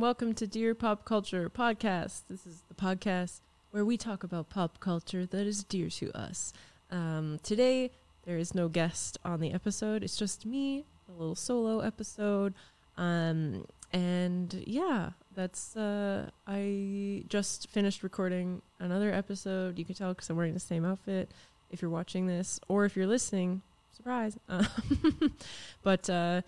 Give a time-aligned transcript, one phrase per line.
[0.00, 2.22] welcome to Dear Pop Culture Podcast.
[2.30, 3.40] This is the podcast
[3.70, 6.54] where we talk about pop culture that is dear to us.
[6.90, 7.90] Um, today,
[8.24, 12.54] there is no guest on the episode, it's just me, a little solo episode.
[12.96, 19.78] Um, and yeah, that's, uh, I just finished recording another episode.
[19.78, 21.30] You can tell because I'm wearing the same outfit
[21.70, 23.60] if you're watching this, or if you're listening,
[23.94, 24.38] surprise.
[24.48, 24.64] Uh,
[25.82, 26.40] but, uh,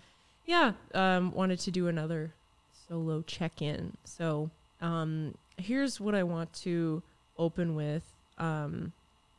[0.47, 2.33] yeah, um, wanted to do another
[2.93, 3.97] solo check in.
[4.03, 7.01] So um, here's what I want to
[7.37, 8.03] open with.
[8.37, 8.93] Um,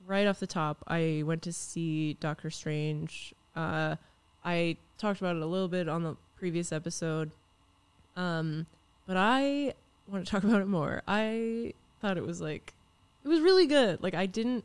[0.06, 3.32] right off the top, I went to see Doctor Strange.
[3.54, 3.94] Uh,
[4.44, 7.30] I talked about it a little bit on the previous episode,
[8.16, 8.66] um,
[9.06, 9.74] but I
[10.08, 11.02] want to talk about it more.
[11.06, 12.74] I thought it was like,
[13.24, 14.02] it was really good.
[14.02, 14.64] Like, I didn't,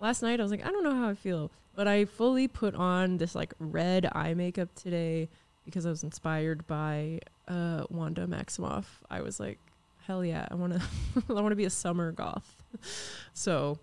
[0.00, 2.74] last night, I was like, I don't know how I feel, but I fully put
[2.74, 5.28] on this like red eye makeup today
[5.68, 8.84] because I was inspired by uh, Wanda Maximoff.
[9.10, 9.58] I was like,
[10.06, 10.82] hell yeah, I want to
[11.28, 12.56] I want to be a summer goth.
[13.34, 13.78] so,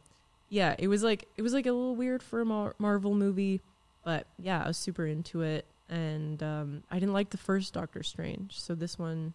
[0.50, 3.62] yeah, it was like it was like a little weird for a Mar- Marvel movie,
[4.04, 8.02] but yeah, I was super into it and um, I didn't like the first Doctor
[8.02, 9.34] Strange, so this one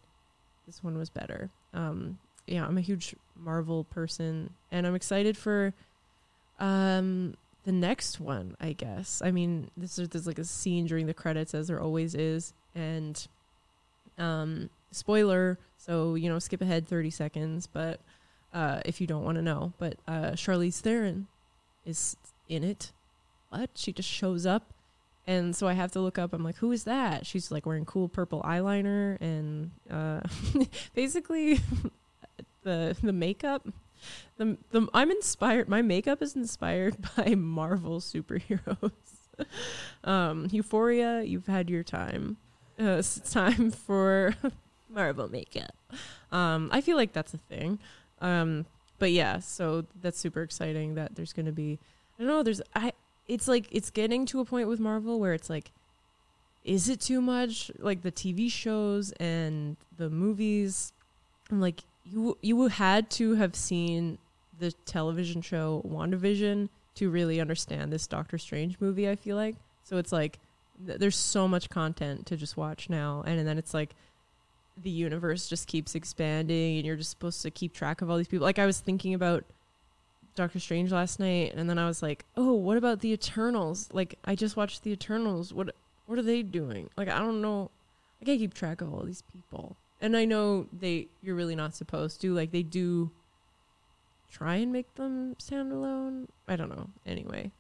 [0.67, 1.51] this one was better.
[1.73, 5.73] Um, yeah, I'm a huge Marvel person and I'm excited for
[6.59, 9.21] um the next one, I guess.
[9.25, 12.55] I mean, this is there's like a scene during the credits as there always is,
[12.75, 13.27] and
[14.19, 15.59] um, spoiler.
[15.77, 18.01] So you know, skip ahead thirty seconds, but
[18.53, 21.27] uh, if you don't want to know, but uh, Charlize Theron
[21.85, 22.17] is
[22.49, 22.93] in it.
[23.51, 23.71] What?
[23.75, 24.73] She just shows up,
[25.27, 26.33] and so I have to look up.
[26.33, 27.27] I'm like, who is that?
[27.27, 30.21] She's like wearing cool purple eyeliner, and uh,
[30.95, 31.61] basically
[32.63, 33.67] the the makeup
[34.37, 35.69] the, the I'm inspired.
[35.69, 38.93] My makeup is inspired by Marvel superheroes.
[40.05, 42.37] um, Euphoria, you've had your time.
[42.81, 44.35] Uh, it's time for
[44.89, 45.75] Marvel makeup.
[46.33, 47.79] Um, I feel like that's a thing.
[48.21, 48.67] Um,
[48.99, 51.79] but yeah, so that's super exciting that there's going to be.
[52.19, 52.43] I don't know.
[52.43, 52.93] There's I.
[53.29, 55.71] It's like it's getting to a point with Marvel where it's like,
[56.65, 57.71] is it too much?
[57.79, 60.93] Like the TV shows and the movies.
[61.51, 61.81] I'm like,
[62.11, 64.19] you you had to have seen
[64.59, 69.57] the television show WandaVision to really understand this Doctor Strange movie, I feel like.
[69.85, 70.39] So it's like
[70.87, 73.95] th- there's so much content to just watch now and, and then it's like
[74.83, 78.29] the universe just keeps expanding and you're just supposed to keep track of all these
[78.29, 78.45] people.
[78.45, 79.45] Like I was thinking about
[80.37, 83.89] Doctor Strange last night and then I was like, "Oh, what about the Eternals?
[83.93, 85.53] Like I just watched the Eternals.
[85.53, 85.75] What
[86.07, 86.91] what are they doing?
[86.97, 87.71] Like I don't know.
[88.21, 91.75] I can't keep track of all these people." And I know they you're really not
[91.75, 93.11] supposed to like they do
[94.31, 96.29] try and make them stand alone.
[96.49, 96.91] I don't know.
[97.05, 97.53] Anyway,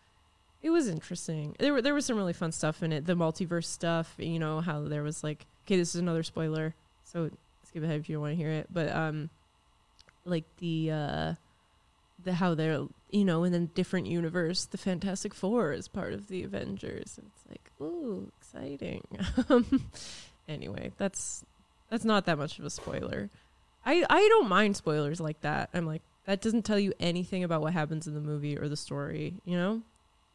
[0.62, 1.56] it was interesting.
[1.58, 3.06] There were there was some really fun stuff in it.
[3.06, 6.74] The multiverse stuff, you know, how there was like okay, this is another spoiler.
[7.04, 7.30] So
[7.64, 9.30] skip ahead if you want to hear it, but um
[10.24, 11.34] like the uh
[12.22, 16.28] the how they're you know in a different universe the fantastic four is part of
[16.28, 19.02] the avengers it's like ooh exciting
[20.48, 21.44] anyway that's
[21.90, 23.30] that's not that much of a spoiler.
[23.84, 25.70] I I don't mind spoilers like that.
[25.74, 28.76] I'm like that doesn't tell you anything about what happens in the movie or the
[28.76, 29.82] story, you know?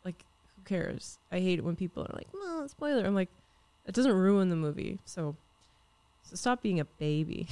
[0.03, 1.17] Like who cares?
[1.31, 3.29] I hate it when people are like, "Well, spoiler." I'm like
[3.85, 4.99] it doesn't ruin the movie.
[5.05, 5.35] So
[6.23, 7.47] so stop being a baby.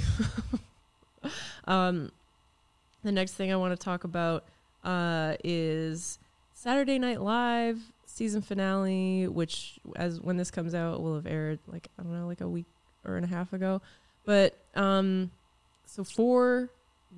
[1.66, 2.12] um
[3.04, 4.46] the next thing I want to talk about
[4.84, 6.20] uh is
[6.54, 11.88] Saturday Night Live season finale, which as when this comes out will have aired like
[11.98, 12.66] I don't know, like a week
[13.06, 13.82] or and a half ago.
[14.26, 15.32] But um,
[15.86, 16.70] so four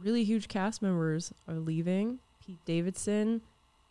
[0.02, 3.42] really huge cast members are leaving: Pete Davidson,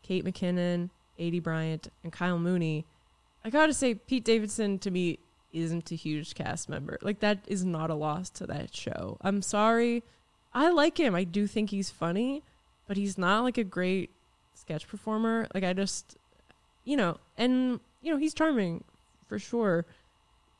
[0.02, 2.84] Kate McKinnon, Aidy Bryant, and Kyle Mooney.
[3.44, 5.18] I gotta say, Pete Davidson to me
[5.52, 6.98] isn't a huge cast member.
[7.00, 9.18] Like that is not a loss to that show.
[9.20, 10.02] I'm sorry.
[10.52, 11.14] I like him.
[11.14, 12.42] I do think he's funny,
[12.86, 14.10] but he's not like a great
[14.54, 15.46] sketch performer.
[15.54, 16.16] Like I just,
[16.84, 18.84] you know, and you know he's charming
[19.26, 19.86] for sure.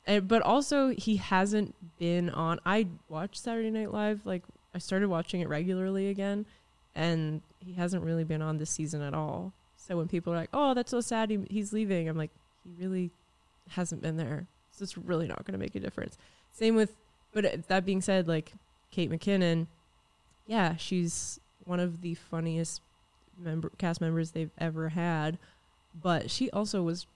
[0.07, 2.59] And, but also he hasn't been on.
[2.65, 4.21] I watched Saturday Night Live.
[4.25, 4.43] Like
[4.73, 6.45] I started watching it regularly again,
[6.93, 9.53] and he hasn't really been on this season at all.
[9.75, 12.31] So when people are like, "Oh, that's so sad, he, he's leaving," I'm like,
[12.63, 13.11] he really
[13.69, 14.47] hasn't been there.
[14.71, 16.17] So it's really not going to make a difference.
[16.51, 16.95] Same with,
[17.33, 18.53] but eh, that being said, like
[18.91, 19.67] Kate McKinnon,
[20.47, 22.81] yeah, she's one of the funniest
[23.37, 25.37] member cast members they've ever had,
[25.99, 27.07] but she also was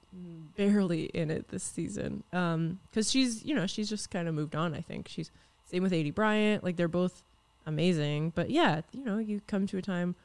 [0.56, 2.23] barely in it this season.
[2.33, 4.73] Um, because she's you know she's just kind of moved on.
[4.73, 5.31] I think she's
[5.65, 6.63] same with Aidy Bryant.
[6.63, 7.23] Like they're both
[7.65, 10.15] amazing, but yeah, you know you come to a time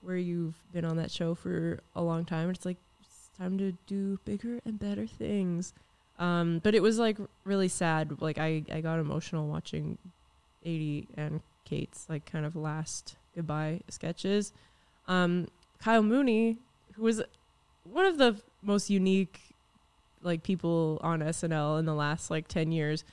[0.00, 2.50] where you've been on that show for a long time.
[2.50, 5.72] It's like it's time to do bigger and better things.
[6.18, 8.20] Um, but it was like really sad.
[8.20, 9.98] Like I I got emotional watching
[10.64, 14.52] Aidy and Kate's like kind of last goodbye sketches.
[15.08, 15.48] Um,
[15.78, 16.58] Kyle Mooney,
[16.94, 17.22] who was
[17.84, 19.40] one of the most unique
[20.22, 23.04] like people on SNL in the last like 10 years,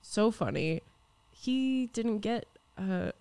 [0.00, 0.82] so funny.
[1.30, 2.46] He didn't get
[2.76, 3.12] a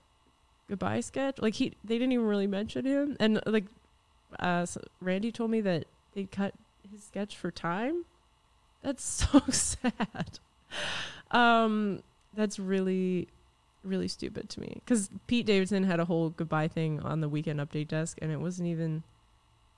[0.69, 1.37] goodbye sketch.
[1.39, 3.65] Like he they didn't even really mention him and like
[4.39, 4.65] uh
[5.01, 6.53] Randy told me that they cut
[6.89, 8.05] his sketch for time.
[8.81, 10.39] That's so sad.
[11.29, 12.01] Um
[12.33, 13.27] that's really
[13.83, 17.59] really stupid to me cuz Pete Davidson had a whole goodbye thing on the weekend
[17.59, 19.03] update desk and it wasn't even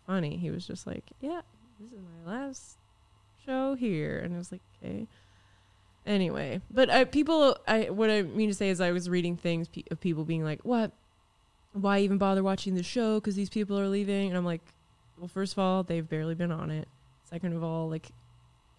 [0.06, 0.38] funny.
[0.38, 1.42] He was just like, "Yeah,
[1.80, 2.78] this is my last
[3.46, 5.08] show here." And I was like, "Okay."
[6.06, 9.70] Anyway, but I, people, I what I mean to say is, I was reading things
[9.70, 10.92] pe- of people being like, "What?
[11.72, 13.20] Why even bother watching the show?
[13.20, 14.62] Because these people are leaving." And I'm like,
[15.18, 16.88] "Well, first of all, they've barely been on it.
[17.24, 18.10] Second of all, like,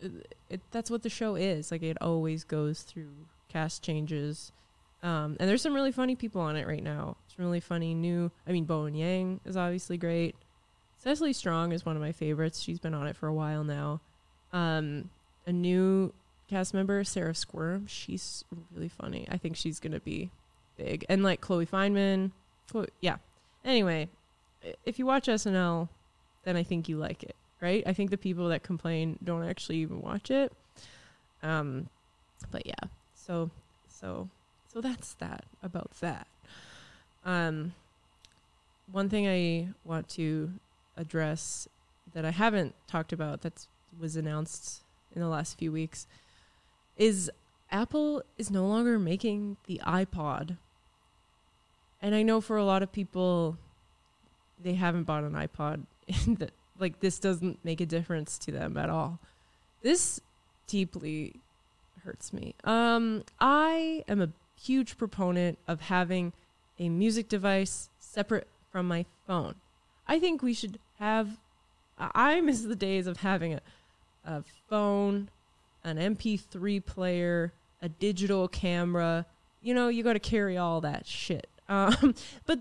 [0.00, 0.12] it,
[0.50, 1.70] it that's what the show is.
[1.70, 3.10] Like, it always goes through
[3.48, 4.52] cast changes."
[5.02, 7.16] Um, and there's some really funny people on it right now.
[7.26, 8.30] It's really funny new.
[8.46, 10.34] I mean, Bowen Yang is obviously great.
[11.04, 12.60] Cecily Strong is one of my favorites.
[12.60, 14.00] She's been on it for a while now.
[14.54, 15.10] Um,
[15.46, 16.14] a new
[16.48, 17.86] cast member, Sarah Squirm.
[17.86, 18.42] She's
[18.74, 19.28] really funny.
[19.30, 20.30] I think she's gonna be
[20.78, 21.04] big.
[21.10, 21.66] And like Chloe.
[21.66, 22.30] Chloe,
[23.02, 23.16] yeah.
[23.66, 24.08] Anyway,
[24.86, 25.90] if you watch SNL,
[26.44, 27.82] then I think you like it, right?
[27.86, 30.54] I think the people that complain don't actually even watch it.
[31.42, 31.90] Um,
[32.50, 32.88] but yeah.
[33.14, 33.50] So
[33.88, 34.30] so
[34.72, 36.26] so that's that about that.
[37.26, 37.74] Um,
[38.90, 40.50] one thing I want to
[40.96, 41.68] address
[42.12, 43.66] that I haven't talked about that
[43.98, 44.82] was announced
[45.14, 46.06] in the last few weeks
[46.96, 47.30] is
[47.70, 50.56] Apple is no longer making the iPod.
[52.00, 53.56] And I know for a lot of people
[54.62, 55.84] they haven't bought an iPod
[56.38, 59.18] that like this doesn't make a difference to them at all.
[59.82, 60.20] This
[60.66, 61.34] deeply
[62.04, 62.54] hurts me.
[62.64, 64.30] Um I am a
[64.60, 66.32] huge proponent of having
[66.78, 69.54] a music device separate from my phone.
[70.06, 71.38] I think we should have.
[71.98, 73.60] I miss the days of having a,
[74.24, 75.28] a phone,
[75.84, 79.26] an MP3 player, a digital camera.
[79.62, 81.48] You know, you got to carry all that shit.
[81.66, 82.14] Um,
[82.44, 82.58] but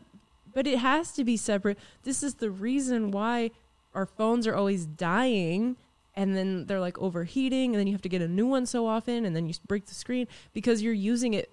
[0.54, 1.78] but it has to be separate.
[2.04, 3.52] This is the reason why
[3.94, 5.76] our phones are always dying,
[6.16, 8.88] and then they're like overheating, and then you have to get a new one so
[8.88, 11.50] often, and then you break the screen because you're using it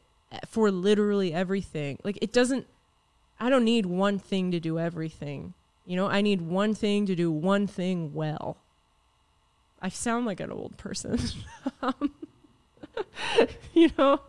[0.47, 1.99] for literally everything.
[2.05, 2.67] Like it doesn't.
[3.39, 5.55] I don't need one thing to do everything.
[5.91, 8.59] You know, I need one thing to do one thing well.
[9.83, 11.19] I sound like an old person.
[13.75, 14.21] You know,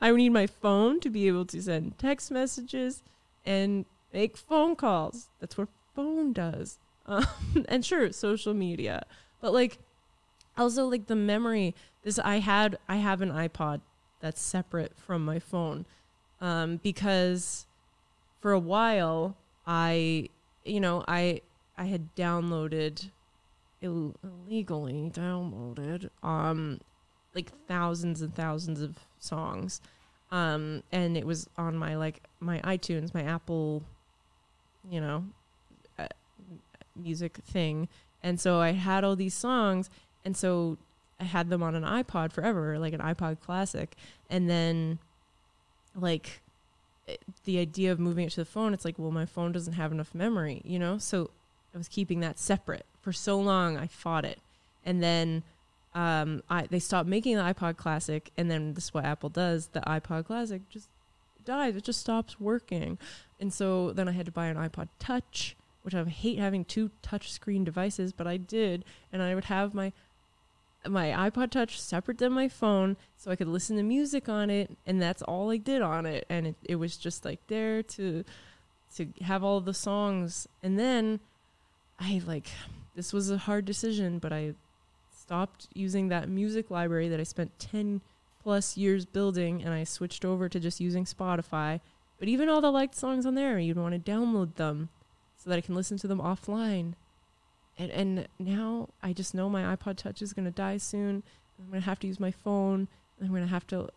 [0.00, 3.02] I need my phone to be able to send text messages
[3.44, 5.28] and make phone calls.
[5.40, 6.78] That's what phone does.
[7.06, 7.26] Um,
[7.68, 9.04] and sure, social media,
[9.40, 9.78] but like
[10.56, 11.74] also like the memory.
[12.04, 12.78] This I had.
[12.88, 13.80] I have an iPod
[14.20, 15.84] that's separate from my phone
[16.40, 17.66] um, because
[18.40, 19.36] for a while
[19.66, 20.28] I
[20.68, 21.42] you know, I
[21.76, 23.10] I had downloaded
[23.80, 26.80] Ill- illegally downloaded um
[27.34, 29.80] like thousands and thousands of songs.
[30.30, 33.82] Um and it was on my like my iTunes, my Apple
[34.88, 35.24] you know,
[35.98, 36.06] uh,
[36.96, 37.88] music thing.
[38.22, 39.90] And so I had all these songs
[40.24, 40.78] and so
[41.20, 43.96] I had them on an iPod forever, like an iPod classic.
[44.28, 44.98] And then
[45.94, 46.40] like
[47.44, 49.92] the idea of moving it to the phone, it's like, well, my phone doesn't have
[49.92, 50.98] enough memory, you know?
[50.98, 51.30] So
[51.74, 52.86] I was keeping that separate.
[53.00, 54.40] For so long, I fought it.
[54.84, 55.42] And then
[55.94, 58.30] um, I, they stopped making the iPod Classic.
[58.36, 60.88] And then this is what Apple does the iPod Classic just
[61.44, 62.98] dies, it just stops working.
[63.40, 66.90] And so then I had to buy an iPod Touch, which I hate having two
[67.00, 68.84] touch screen devices, but I did.
[69.12, 69.92] And I would have my
[70.90, 74.76] my iPod Touch separate than my phone so I could listen to music on it
[74.86, 76.26] and that's all I did on it.
[76.28, 78.24] And it, it was just like there to
[78.96, 80.48] to have all the songs.
[80.62, 81.20] And then
[81.98, 82.48] I like
[82.94, 84.54] this was a hard decision but I
[85.16, 88.00] stopped using that music library that I spent 10
[88.42, 91.80] plus years building and I switched over to just using Spotify.
[92.18, 94.88] But even all the liked songs on there you'd want to download them
[95.36, 96.94] so that I can listen to them offline
[97.78, 101.22] and and now I just know my iPod Touch is gonna die soon.
[101.58, 102.88] I'm gonna have to use my phone.
[103.22, 103.88] I'm gonna have to.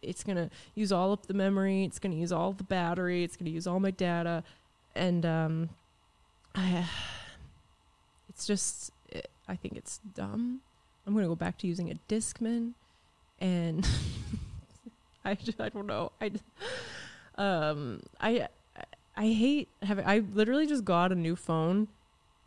[0.00, 1.84] It's gonna use all of the memory.
[1.84, 3.22] It's gonna use all the battery.
[3.22, 4.42] It's gonna use all my data,
[4.94, 5.68] and um,
[6.54, 6.88] I.
[8.30, 8.92] It's just.
[9.48, 10.60] I think it's dumb.
[11.04, 12.74] I'm gonna go back to using a Discman,
[13.40, 13.84] and
[15.24, 16.12] I I don't know.
[16.20, 16.30] I
[17.36, 18.46] um I
[19.16, 20.04] I hate having.
[20.04, 21.88] I literally just got a new phone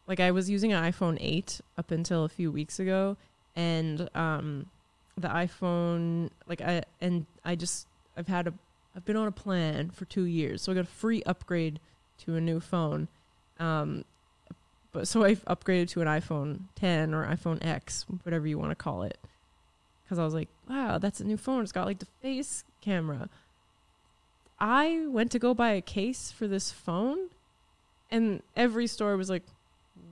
[0.07, 3.17] like I was using an iPhone 8 up until a few weeks ago
[3.55, 4.67] and um
[5.17, 8.53] the iPhone like I and I just I've had a
[8.95, 11.79] I've been on a plan for two years, so I got a free upgrade
[12.19, 13.07] to a new phone.
[13.59, 14.03] Um,
[14.91, 18.75] but so I've upgraded to an iPhone 10 or iPhone X, whatever you want to
[18.75, 19.17] call it,
[20.03, 21.63] because I was like, wow, that's a new phone.
[21.63, 23.29] It's got like the face camera.
[24.59, 27.29] I went to go buy a case for this phone,
[28.11, 29.43] and every store was like,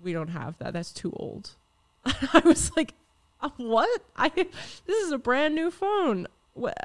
[0.04, 0.74] we don't have that.
[0.74, 1.52] That's too old.
[2.06, 2.94] I was like,
[3.42, 4.02] uh, what?
[4.16, 6.28] I this is a brand new phone.
[6.54, 6.78] What?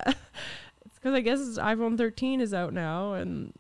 [0.87, 3.53] It's because I guess it's iPhone 13 is out now, and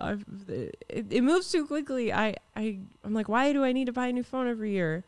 [0.00, 2.12] I've it, it moves too quickly.
[2.12, 5.04] I I I'm like, why do I need to buy a new phone every year?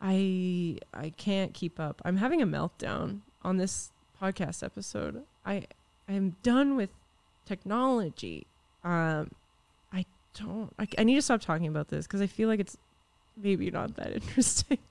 [0.00, 2.00] I I can't keep up.
[2.04, 5.24] I'm having a meltdown on this podcast episode.
[5.44, 5.64] I
[6.08, 6.90] I'm done with
[7.44, 8.46] technology.
[8.84, 9.30] Um,
[9.92, 10.72] I don't.
[10.78, 12.76] I, I need to stop talking about this because I feel like it's
[13.40, 14.78] maybe not that interesting.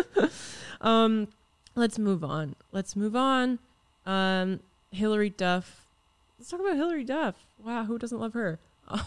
[0.80, 1.28] um,
[1.74, 2.56] let's move on.
[2.70, 3.58] Let's move on.
[4.06, 5.86] Um, Hilary Duff.
[6.38, 7.34] Let's talk about Hilary Duff.
[7.62, 8.58] Wow, who doesn't love her?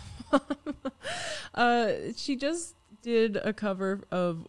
[1.55, 4.47] uh, she just did a cover of.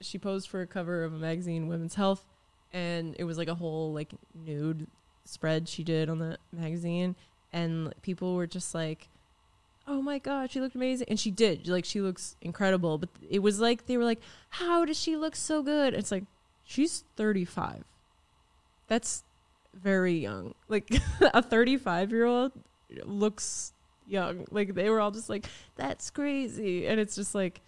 [0.00, 2.26] She posed for a cover of a magazine, Women's Health,
[2.72, 4.86] and it was like a whole like nude
[5.24, 7.16] spread she did on the magazine,
[7.52, 9.08] and people were just like,
[9.86, 11.68] "Oh my god, she looked amazing," and she did.
[11.68, 15.36] Like she looks incredible, but it was like they were like, "How does she look
[15.36, 16.24] so good?" It's like
[16.64, 17.84] she's thirty five.
[18.88, 19.24] That's
[19.82, 20.54] very young.
[20.68, 20.90] Like
[21.20, 22.52] a 35 year old
[23.04, 23.72] looks
[24.06, 24.46] young.
[24.50, 26.86] Like they were all just like, that's crazy.
[26.86, 27.60] And it's just like,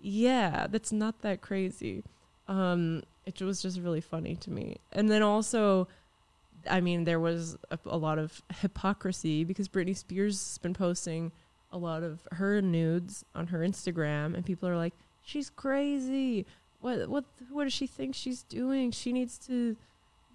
[0.00, 2.02] yeah, that's not that crazy.
[2.48, 4.78] Um, it was just really funny to me.
[4.92, 5.88] And then also,
[6.68, 11.32] I mean, there was a, a lot of hypocrisy because Britney Spears has been posting
[11.72, 16.46] a lot of her nudes on her Instagram, and people are like, she's crazy.
[16.80, 18.90] What what what does she think she's doing?
[18.90, 19.76] She needs to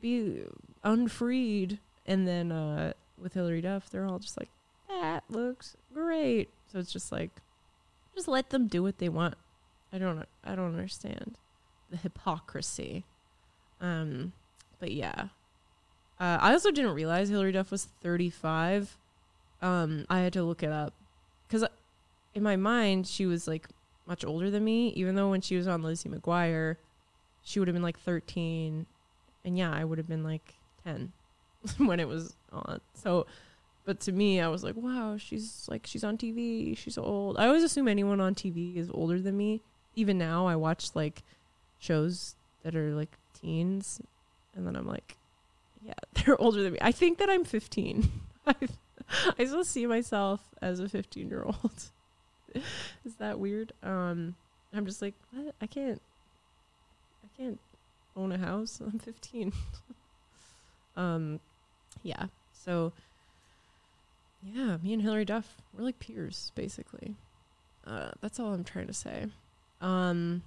[0.01, 0.43] be
[0.83, 1.79] unfreed.
[2.05, 4.49] And then uh, with Hilary Duff, they're all just like,
[4.87, 6.49] that looks great.
[6.71, 7.31] So it's just like,
[8.13, 9.35] just let them do what they want.
[9.91, 11.37] I don't, I don't understand
[11.89, 13.05] the hypocrisy.
[13.81, 14.33] Um,
[14.79, 15.29] but yeah,
[16.19, 18.97] uh, I also didn't realize Hilary Duff was 35.
[19.61, 20.93] Um, I had to look it up
[21.47, 21.65] because
[22.33, 23.67] in my mind she was like
[24.05, 24.89] much older than me.
[24.89, 26.77] Even though when she was on Lizzie McGuire,
[27.41, 28.85] she would have been like 13
[29.45, 31.11] and yeah, I would have been like 10
[31.77, 32.81] when it was on.
[32.93, 33.27] So,
[33.85, 36.75] but to me, I was like, wow, she's like, she's on TV.
[36.75, 37.37] She's old.
[37.37, 39.61] I always assume anyone on TV is older than me.
[39.95, 41.23] Even now, I watch like
[41.77, 44.01] shows that are like teens,
[44.55, 45.17] and then I'm like,
[45.81, 46.79] yeah, they're older than me.
[46.81, 48.11] I think that I'm 15.
[49.39, 51.91] I, still see myself as a 15 year old.
[53.05, 53.74] is that weird?
[53.83, 54.35] Um,
[54.74, 55.55] I'm just like, what?
[55.62, 56.01] I can't,
[57.24, 57.59] I can't
[58.15, 58.81] own a house.
[58.85, 59.53] I'm 15.
[60.95, 61.39] um,
[62.03, 62.27] yeah.
[62.53, 62.93] So,
[64.43, 67.15] yeah, me and Hilary Duff, we're like peers, basically.
[67.85, 69.27] Uh, that's all I'm trying to say.
[69.81, 70.43] Um,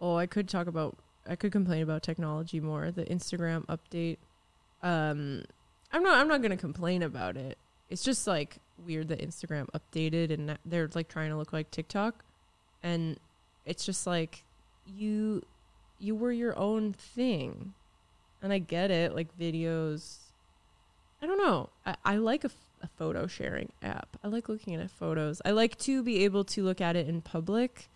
[0.00, 0.96] oh, I could talk about,
[1.28, 2.90] I could complain about technology more.
[2.90, 4.18] The Instagram update.
[4.82, 5.44] Um,
[5.92, 7.58] I'm not, I'm not gonna complain about it.
[7.90, 12.24] It's just like weird that Instagram updated and they're like trying to look like TikTok,
[12.82, 13.18] and
[13.66, 14.44] it's just like
[14.86, 15.42] you
[15.98, 17.74] you were your own thing.
[18.42, 20.16] And I get it, like videos.
[21.22, 21.68] I don't know.
[21.86, 24.16] I, I like a, f- a photo sharing app.
[24.24, 25.40] I like looking at photos.
[25.44, 27.88] I like to be able to look at it in public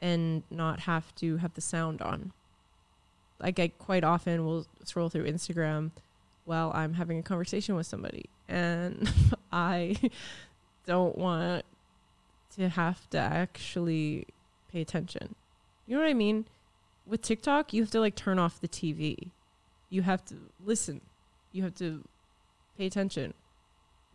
[0.00, 2.32] and not have to have the sound on.
[3.38, 5.90] Like I quite often will scroll through Instagram
[6.52, 9.10] while I'm having a conversation with somebody and
[9.52, 9.96] I
[10.86, 11.64] don't want
[12.56, 14.26] to have to actually
[14.70, 15.34] pay attention.
[15.86, 16.44] You know what I mean?
[17.06, 19.30] with TikTok, you have to like turn off the TV.
[19.90, 21.00] You have to listen.
[21.52, 22.04] You have to
[22.78, 23.34] pay attention.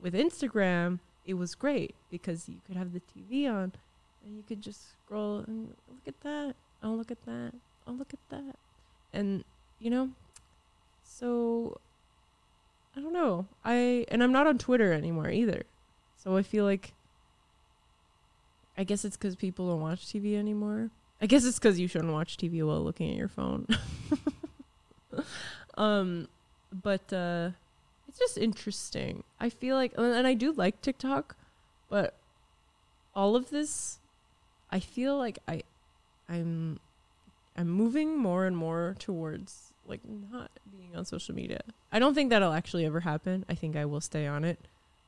[0.01, 3.73] With Instagram, it was great because you could have the TV on
[4.25, 6.55] and you could just scroll and look at that.
[6.83, 7.53] Oh, look at that.
[7.85, 8.55] Oh, look at that.
[9.13, 9.43] And,
[9.79, 10.09] you know,
[11.03, 11.79] so
[12.97, 13.45] I don't know.
[13.63, 15.63] I and I'm not on Twitter anymore either.
[16.15, 16.93] So I feel like
[18.75, 20.89] I guess it's cuz people don't watch TV anymore.
[21.21, 23.67] I guess it's because you shouldn't watch TV while looking at your phone.
[25.77, 26.27] um,
[26.71, 27.51] but uh,
[28.07, 29.23] it's just interesting.
[29.39, 31.35] I feel like, and I do like TikTok,
[31.89, 32.15] but
[33.15, 33.99] all of this,
[34.69, 35.63] I feel like I,
[36.29, 36.79] I'm,
[37.55, 41.61] I'm moving more and more towards like not being on social media.
[41.91, 43.45] I don't think that'll actually ever happen.
[43.49, 44.59] I think I will stay on it,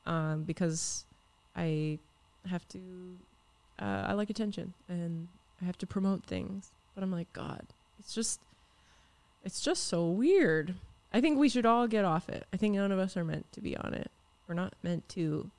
[0.06, 1.04] um, because
[1.56, 1.98] I
[2.48, 2.78] have to.
[3.78, 5.28] Uh, I like attention and
[5.62, 6.70] I have to promote things.
[6.94, 7.62] But I'm like, God,
[7.98, 8.40] it's just
[9.44, 10.74] it's just so weird.
[11.12, 12.46] I think we should all get off it.
[12.52, 14.10] I think none of us are meant to be on it.
[14.46, 15.50] We're not meant to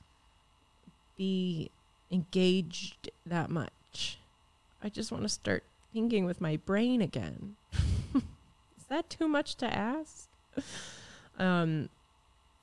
[1.18, 1.72] be
[2.12, 4.20] engaged that much.
[4.84, 5.64] I just want to start
[5.94, 7.56] thinking with my brain again.
[8.92, 10.28] That too much to ask?
[11.40, 11.88] um,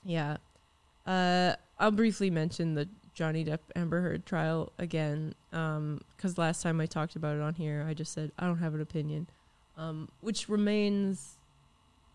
[0.04, 0.37] yeah.
[1.06, 6.87] Uh, I'll briefly mention the Johnny Depp Amber Heard trial again, because last time I
[6.87, 9.26] talked about it on here, I just said I don't have an opinion,
[9.78, 11.38] um, which remains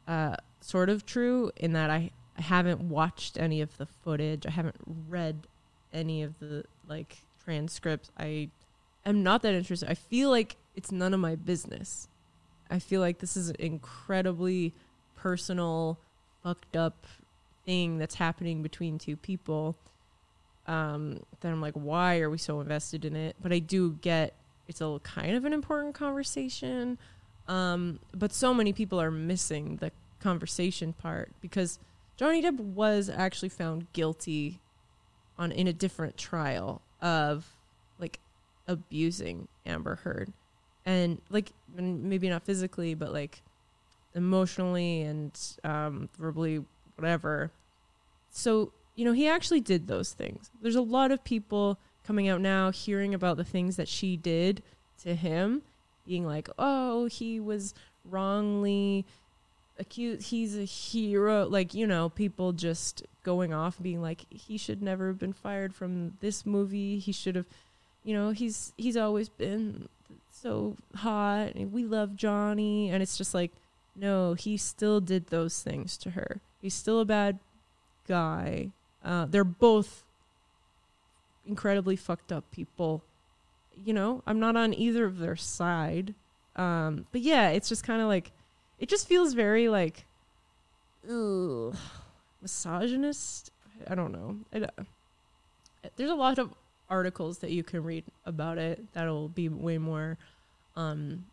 [0.08, 4.46] uh, sort of true in that I, I haven't watched any of the footage.
[4.46, 4.78] I haven't
[5.10, 5.48] read
[5.92, 8.12] any of the like transcripts.
[8.20, 8.50] I
[9.08, 9.90] am not that interested.
[9.90, 12.08] I feel like it's none of my business.
[12.74, 14.74] I feel like this is an incredibly
[15.16, 16.00] personal,
[16.42, 17.06] fucked up
[17.68, 19.76] thing that's happening between two people.
[20.66, 23.36] Um, then I'm like, why are we so invested in it?
[23.40, 24.34] But I do get
[24.68, 26.98] it's a kind of an important conversation.
[27.48, 31.78] Um, but so many people are missing the conversation part because
[32.18, 34.62] Johnny Depp was actually found guilty
[35.38, 37.46] on in a different trial of
[38.00, 38.20] like
[38.68, 40.34] abusing Amber Heard
[40.86, 43.42] and like maybe not physically but like
[44.16, 46.64] emotionally and um, verbally
[46.96, 47.52] whatever.
[48.30, 50.52] So you know he actually did those things.
[50.62, 54.62] There's a lot of people coming out now hearing about the things that she did
[55.04, 55.62] to him
[56.06, 57.74] being like oh he was
[58.04, 59.06] wrongly
[59.80, 64.82] accused he's a hero like you know people just going off being like he should
[64.82, 67.00] never have been fired from this movie.
[67.00, 67.46] He should have
[68.04, 69.88] you know he's he's always been
[70.44, 73.52] so hot and we love Johnny and it's just like
[73.96, 76.42] no he still did those things to her.
[76.62, 77.40] He's still a bad
[78.08, 78.72] guy.
[79.04, 80.04] Uh, they're both
[81.48, 83.04] incredibly fucked up people.
[83.86, 86.14] You know i'm not on either of their side.
[86.58, 88.32] Um, but yeah it's just kind of like
[88.80, 90.06] it just feels very like
[91.10, 91.76] ugh,
[92.42, 93.50] misogynist?
[93.88, 94.38] I don't know.
[94.54, 94.68] I,
[95.96, 96.54] there's a lot of
[96.90, 100.18] articles that you can read about it that'll be way more
[100.76, 101.26] um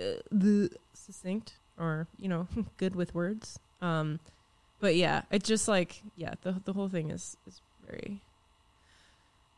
[0.00, 3.58] uh, the succinct or you know good with words.
[3.80, 4.20] Um
[4.80, 8.22] but yeah it just like yeah the the whole thing is is very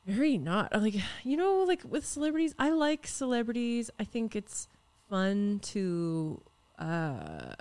[0.07, 3.91] very not like you know like with celebrities i like celebrities.
[3.99, 4.69] I think it's
[5.09, 6.41] fun to
[6.79, 7.55] uh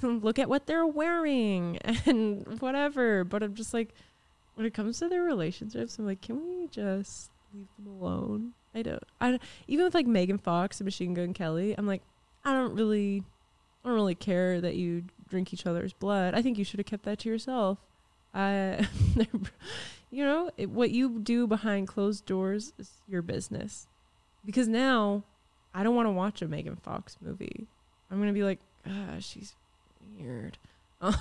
[0.02, 3.94] look at what they're wearing and whatever but i'm just like
[4.60, 8.52] when it comes to their relationships i'm like can we just leave them alone?
[8.74, 12.02] I don't i don't, even with like megan fox and machine gun kelly i'm like
[12.44, 13.24] i don't really
[13.82, 16.34] i don't really care that you drink each other's blood.
[16.34, 17.78] I think you should have kept that to yourself.
[18.34, 18.86] I
[20.10, 23.86] you know it, what you do behind closed doors is your business.
[24.44, 25.24] Because now
[25.72, 27.66] i don't want to watch a megan fox movie.
[28.10, 29.54] I'm gonna be like ah she's
[30.18, 30.58] weird.
[31.02, 31.16] Um,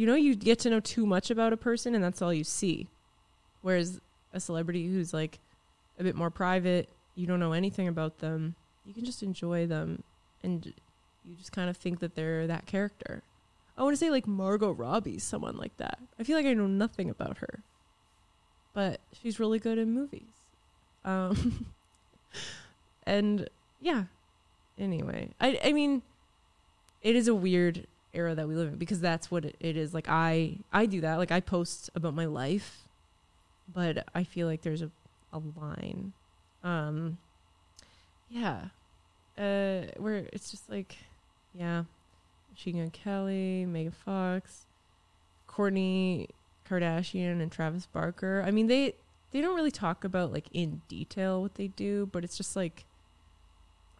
[0.00, 2.42] you know you get to know too much about a person and that's all you
[2.42, 2.88] see.
[3.60, 4.00] Whereas
[4.32, 5.40] a celebrity who's like
[5.98, 8.54] a bit more private you don't know anything about them
[8.86, 10.02] you can just enjoy them
[10.42, 10.72] and
[11.22, 13.22] you just kind of think that they're that character.
[13.76, 15.98] I want to say like margot robbie someone like that.
[16.18, 17.62] I feel like i know nothing about her
[18.72, 20.32] but she's really good in movies.
[21.04, 21.66] Um
[23.02, 23.50] and
[23.82, 24.04] yeah.
[24.78, 26.00] Anyway i i mean
[27.02, 29.94] it is a weird era that we live in because that's what it, it is.
[29.94, 31.16] Like i i do that.
[31.16, 32.88] Like i post about my life
[33.72, 34.90] but i feel like there's a,
[35.32, 36.12] a line.
[36.62, 37.18] Um
[38.28, 38.66] yeah.
[39.38, 40.96] Uh where it's just like
[41.54, 41.84] yeah.
[42.52, 44.66] Machine Gun Kelly, Megan Fox,
[45.48, 46.28] Kourtney
[46.68, 48.42] Kardashian and Travis Barker.
[48.46, 48.94] I mean they
[49.32, 52.84] they don't really talk about like in detail what they do, but it's just like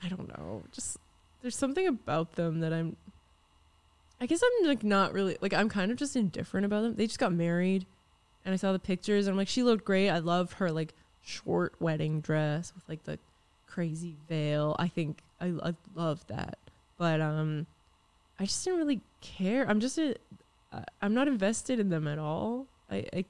[0.03, 0.97] I don't know, just
[1.43, 2.97] there's something about them that I'm
[4.21, 6.95] I guess I'm like not really like I'm kind of just indifferent about them.
[6.95, 7.87] They just got married
[8.45, 10.11] and I saw the pictures and I'm like she looked great.
[10.11, 13.19] I love her like short wedding dress with like the
[13.67, 14.77] crazy veil.
[14.79, 16.59] I think I, I love that.
[16.99, 17.67] But um
[18.39, 19.69] I just didn't really care.
[19.69, 20.17] I'm just a,
[21.03, 22.67] I'm not invested in them at all.
[22.91, 23.25] I, I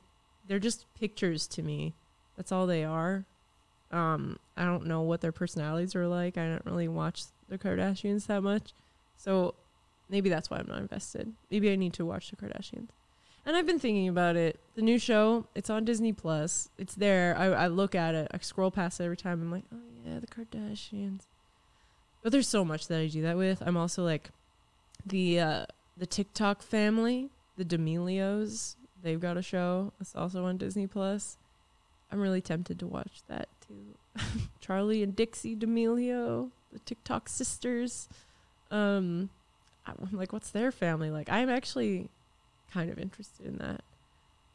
[0.49, 1.95] they're just pictures to me.
[2.37, 3.25] That's all they are.
[3.93, 6.37] Um I don't know what their personalities are like.
[6.37, 8.73] I don't really watch the Kardashians that much.
[9.17, 9.55] So
[10.11, 11.33] maybe that's why I'm not invested.
[11.51, 12.89] Maybe I need to watch the Kardashians.
[13.47, 14.61] And I've been thinking about it.
[14.75, 16.69] The new show, it's on Disney Plus.
[16.77, 17.35] It's there.
[17.39, 18.29] I, I look at it.
[18.33, 19.41] I scroll past it every time.
[19.41, 21.23] I'm like, oh yeah, the Kardashians.
[22.23, 23.63] But there's so much that I do that with.
[23.65, 24.31] I'm also like
[25.07, 28.77] the uh, the TikTok family, the D'Amelios.
[29.03, 29.93] They've got a show.
[30.01, 31.39] It's also on Disney Plus.
[32.13, 34.21] I'm really tempted to watch that too.
[34.63, 38.09] Charli and Dixie D'Amelio, the TikTok sisters.
[38.71, 39.31] Um,
[39.87, 41.29] I'm like, what's their family like?
[41.31, 42.09] I'm actually
[42.73, 43.83] kind of interested in that.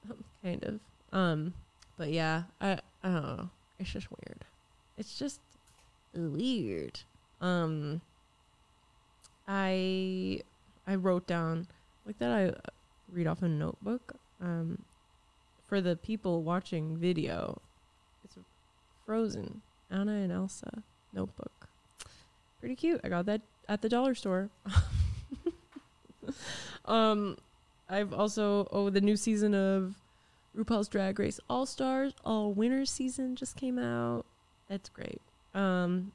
[0.09, 0.79] Um, kind of.
[1.11, 1.53] Um,
[1.97, 3.49] but yeah, I I don't know.
[3.79, 4.45] It's just weird.
[4.97, 5.39] It's just
[6.13, 6.99] weird.
[7.41, 8.01] Um,
[9.47, 10.41] I
[10.88, 11.67] I wrote down
[12.05, 12.31] like that.
[12.31, 12.71] I
[13.11, 14.15] read off a notebook.
[14.41, 14.83] Um,
[15.67, 17.61] for the people watching video,
[18.23, 18.38] it's
[19.05, 20.83] Frozen Anna and Elsa
[21.13, 21.69] notebook.
[22.59, 23.01] Pretty cute.
[23.03, 24.49] I got that at the dollar store.
[26.86, 27.38] um,
[27.89, 29.95] I've also oh the new season of
[30.58, 34.26] RuPaul's Drag Race All Stars All Winners season just came out.
[34.69, 35.21] That's great.
[35.54, 36.12] Um,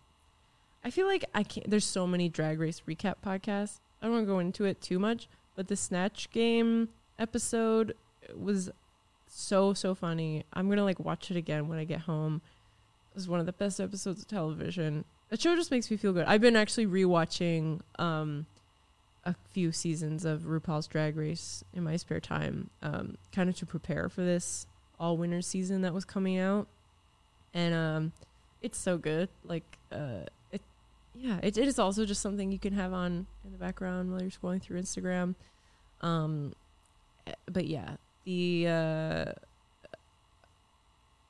[0.85, 1.71] I feel like I can't.
[1.71, 3.79] There's so many Drag Race recap podcasts.
[4.01, 7.95] I don't want to go into it too much, but the Snatch Game episode
[8.35, 8.71] was
[9.27, 10.45] so so funny.
[10.53, 12.41] I'm gonna like watch it again when I get home.
[13.13, 15.05] It was one of the best episodes of television.
[15.29, 16.27] The show just makes me feel good.
[16.27, 18.47] I've been actually rewatching um
[19.25, 23.67] a few seasons of RuPaul's Drag Race in my spare time, um, kind of to
[23.67, 24.67] prepare for this
[24.99, 26.69] all winter season that was coming out,
[27.53, 28.13] and um,
[28.63, 29.29] it's so good.
[29.45, 30.63] Like, uh, it,
[31.15, 34.23] yeah, it, it is also just something you can have on in the background while
[34.23, 35.35] you're scrolling through Instagram.
[36.01, 36.55] Um,
[37.27, 39.33] eh, but yeah, the uh,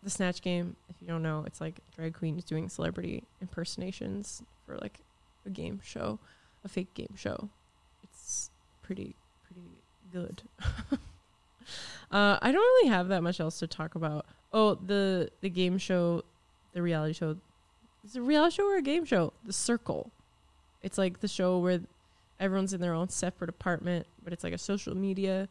[0.02, 0.76] the Snatch Game.
[0.88, 5.00] If you don't know, it's like drag queens doing celebrity impersonations for like
[5.44, 6.20] a game show,
[6.64, 7.48] a fake game show
[8.90, 9.68] pretty pretty
[10.12, 10.42] good.
[12.10, 14.26] uh, I don't really have that much else to talk about.
[14.52, 16.24] Oh, the the game show,
[16.72, 17.36] the reality show.
[18.04, 19.32] Is it a reality show or a game show?
[19.44, 20.10] The Circle.
[20.82, 21.80] It's like the show where
[22.40, 25.48] everyone's in their own separate apartment, but it's like a social media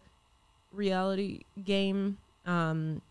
[0.74, 2.18] reality game.
[2.46, 3.02] Um,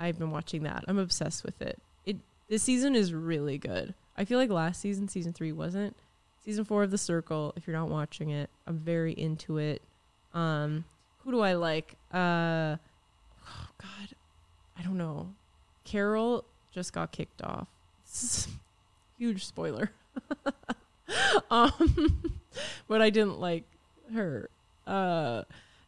[0.00, 0.84] I've been watching that.
[0.88, 1.78] I'm obsessed with it.
[2.04, 2.16] It
[2.48, 3.94] this season is really good.
[4.16, 5.94] I feel like last season, season three, wasn't
[6.44, 7.52] season four of The Circle.
[7.56, 9.82] If you're not watching it, I'm very into it.
[10.34, 10.84] Um,
[11.18, 11.94] who do I like?
[12.12, 12.76] Uh,
[13.46, 14.08] oh God,
[14.78, 15.34] I don't know.
[15.84, 17.68] Carol just got kicked off.
[19.18, 19.90] huge spoiler.
[21.50, 22.32] um,
[22.88, 23.64] but I didn't like
[24.14, 24.48] her.
[24.86, 25.42] Uh,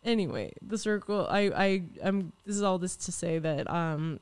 [0.04, 1.26] anyway, The Circle.
[1.30, 2.32] I I I'm.
[2.44, 4.20] This is all this to say that um,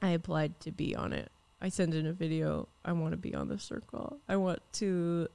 [0.00, 1.30] I applied to be on it.
[1.60, 2.68] I sent in a video.
[2.84, 4.18] I want to be on the circle.
[4.28, 5.28] I want to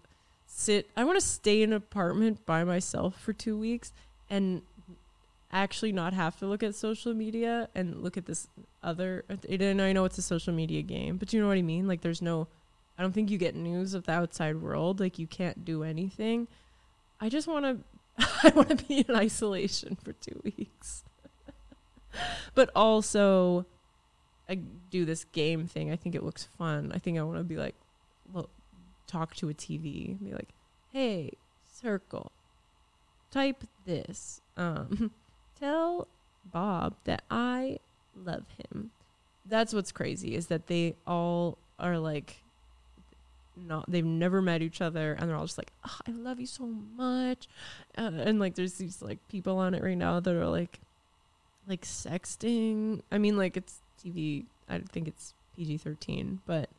[0.48, 3.92] sit I want to stay in an apartment by myself for 2 weeks
[4.30, 4.62] and
[5.52, 8.48] actually not have to look at social media and look at this
[8.82, 11.88] other and I know it's a social media game, but you know what I mean?
[11.88, 12.48] Like there's no
[12.98, 16.48] I don't think you get news of the outside world, like you can't do anything.
[17.22, 17.78] I just want to
[18.44, 21.04] I want to be in isolation for 2 weeks.
[22.56, 23.66] but also
[24.50, 25.92] I do this game thing.
[25.92, 26.92] I think it looks fun.
[26.96, 27.76] I think I want to be like
[28.34, 28.50] look
[29.08, 30.50] talk to a TV and be like,
[30.92, 31.32] "Hey,
[31.72, 32.32] circle,
[33.32, 34.42] type this.
[34.56, 35.12] Um,
[35.60, 36.08] tell
[36.46, 37.80] Bob that I
[38.16, 38.92] love him."
[39.46, 42.42] That's what's crazy is that they all are like
[43.66, 46.46] not they've never met each other and they're all just like oh, i love you
[46.46, 47.48] so much
[47.98, 50.80] uh, and like there's these like people on it right now that are like
[51.68, 56.70] like sexting i mean like it's tv i think it's pg-13 but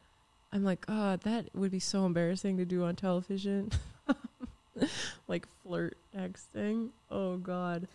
[0.53, 3.71] I'm like, oh, that would be so embarrassing to do on television.
[5.29, 6.91] like flirt texting.
[7.11, 7.87] Oh god.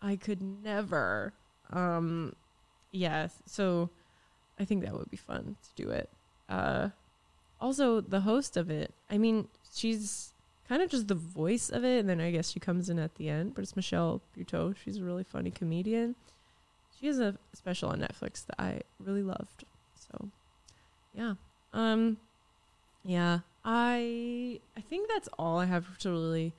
[0.00, 1.32] I could never.
[1.72, 2.34] Um
[2.90, 3.90] yes, yeah, so
[4.58, 6.08] I think that would be fun to do it.
[6.48, 6.88] Uh
[7.60, 8.94] also the host of it.
[9.10, 10.32] I mean, she's
[10.68, 13.16] kind of just the voice of it and then I guess she comes in at
[13.16, 14.74] the end, but it's Michelle Buteau.
[14.82, 16.14] She's a really funny comedian.
[16.98, 19.64] She has a special on Netflix that I really loved.
[19.94, 20.28] So,
[21.14, 21.34] yeah.
[21.72, 22.18] Um,
[23.04, 26.52] yeah, I I think that's all I have to really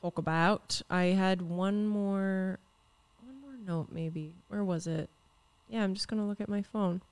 [0.00, 0.82] talk about.
[0.90, 2.58] I had one more
[3.24, 4.34] one more note maybe.
[4.48, 5.08] Where was it?
[5.68, 7.02] Yeah, I'm just gonna look at my phone.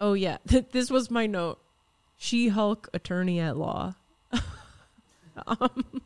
[0.00, 1.58] Oh yeah, this was my note.
[2.16, 3.94] She Hulk attorney at law.
[5.46, 6.02] um,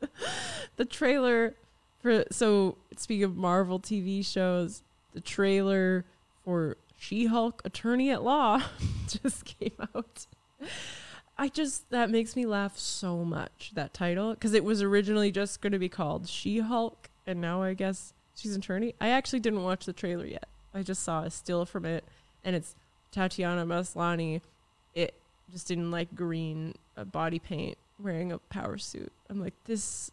[0.76, 1.54] the trailer
[2.00, 6.04] for so speaking of Marvel TV shows, the trailer
[6.44, 8.62] for she Hulk Attorney at Law
[9.06, 10.26] just came out.
[11.38, 15.60] I just, that makes me laugh so much, that title, because it was originally just
[15.60, 18.94] going to be called She Hulk, and now I guess she's an attorney.
[19.00, 20.48] I actually didn't watch the trailer yet.
[20.74, 22.04] I just saw a still from it,
[22.42, 22.74] and it's
[23.12, 24.40] Tatiana Maslany.
[24.94, 25.14] It
[25.52, 29.12] just in like green uh, body paint, wearing a power suit.
[29.28, 30.10] I'm like, this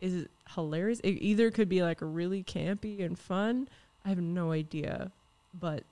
[0.00, 1.00] is hilarious.
[1.00, 3.68] It either could be like really campy and fun.
[4.04, 5.12] I have no idea,
[5.54, 5.84] but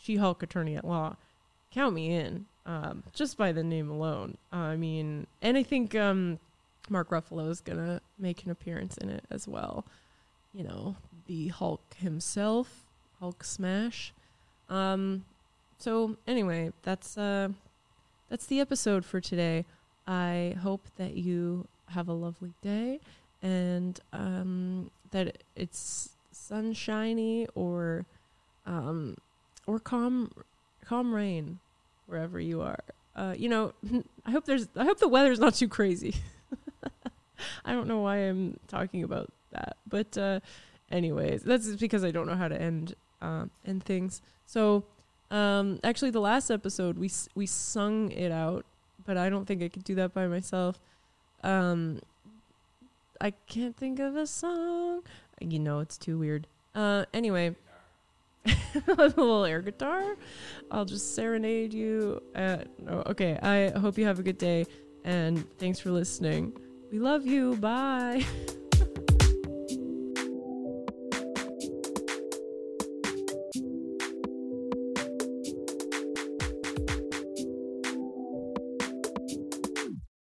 [0.00, 1.16] she Hulk attorney at law.
[1.70, 4.38] Count me in, um, just by the name alone.
[4.50, 6.38] I mean, and I think um,
[6.88, 9.84] Mark Ruffalo is gonna make an appearance in it as well.
[10.52, 12.86] you know, the Hulk himself,
[13.20, 14.12] Hulk smash.
[14.68, 15.24] Um,
[15.78, 17.50] so anyway, that's uh,
[18.28, 19.64] that's the episode for today.
[20.06, 23.00] I hope that you have a lovely day
[23.42, 28.06] and um, that it's sunshiny or
[28.66, 29.16] um,
[29.66, 30.32] or calm
[30.84, 31.58] calm rain
[32.06, 32.80] wherever you are.
[33.14, 33.72] Uh, you know,
[34.26, 36.14] I hope there's I hope the weather's not too crazy.
[37.64, 40.40] I don't know why I'm talking about that, but uh,
[40.90, 44.22] anyways, that's because I don't know how to end uh, end things.
[44.46, 44.84] So,
[45.30, 48.64] um, actually, the last episode we we sung it out,
[49.06, 50.80] but I don't think I could do that by myself.
[51.42, 52.00] Um,
[53.20, 55.02] I can't think of a song.
[55.40, 56.46] You know, it's too weird.
[56.74, 57.54] Uh, anyway,
[58.88, 60.16] a little air guitar.
[60.70, 62.22] I'll just serenade you.
[62.34, 64.66] Uh, no, okay, I hope you have a good day,
[65.04, 66.56] and thanks for listening.
[66.90, 67.56] We love you.
[67.56, 68.24] Bye.